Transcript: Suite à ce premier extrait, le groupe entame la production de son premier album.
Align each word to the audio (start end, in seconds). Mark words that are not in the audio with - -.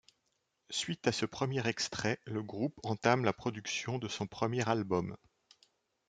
Suite 0.71 1.05
à 1.07 1.11
ce 1.11 1.27
premier 1.27 1.67
extrait, 1.67 2.17
le 2.25 2.41
groupe 2.41 2.73
entame 2.81 3.23
la 3.23 3.33
production 3.33 3.99
de 3.99 4.07
son 4.07 4.25
premier 4.25 4.67
album. 4.67 5.15